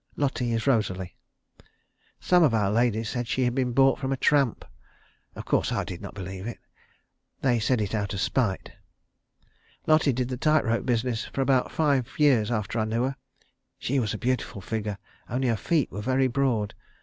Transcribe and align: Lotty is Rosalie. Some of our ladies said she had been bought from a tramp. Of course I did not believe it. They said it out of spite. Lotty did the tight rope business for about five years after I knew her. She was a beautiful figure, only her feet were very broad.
Lotty 0.15 0.51
is 0.51 0.65
Rosalie. 0.65 1.15
Some 2.19 2.41
of 2.41 2.55
our 2.55 2.71
ladies 2.71 3.09
said 3.09 3.27
she 3.27 3.43
had 3.43 3.53
been 3.53 3.71
bought 3.71 3.99
from 3.99 4.11
a 4.11 4.17
tramp. 4.17 4.65
Of 5.35 5.45
course 5.45 5.71
I 5.71 5.83
did 5.83 6.01
not 6.01 6.15
believe 6.15 6.47
it. 6.47 6.57
They 7.41 7.59
said 7.59 7.79
it 7.79 7.93
out 7.93 8.11
of 8.15 8.19
spite. 8.19 8.71
Lotty 9.85 10.11
did 10.11 10.29
the 10.29 10.37
tight 10.37 10.65
rope 10.65 10.87
business 10.87 11.25
for 11.25 11.41
about 11.41 11.71
five 11.71 12.09
years 12.17 12.49
after 12.49 12.79
I 12.79 12.85
knew 12.85 13.03
her. 13.03 13.15
She 13.77 13.99
was 13.99 14.11
a 14.11 14.17
beautiful 14.17 14.59
figure, 14.59 14.97
only 15.29 15.49
her 15.49 15.55
feet 15.55 15.91
were 15.91 16.01
very 16.01 16.27
broad. 16.27 16.73